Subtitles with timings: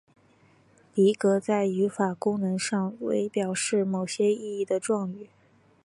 [0.95, 5.29] 离格在语法功能上为表示某些意义的状语。